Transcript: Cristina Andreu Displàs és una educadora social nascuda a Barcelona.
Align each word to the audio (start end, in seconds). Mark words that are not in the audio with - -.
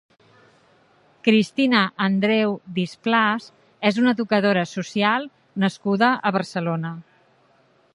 Cristina 1.27 1.81
Andreu 2.07 2.57
Displàs 2.79 3.47
és 3.91 4.03
una 4.05 4.17
educadora 4.19 4.67
social 4.75 5.33
nascuda 5.67 6.15
a 6.31 6.35
Barcelona. 6.41 6.99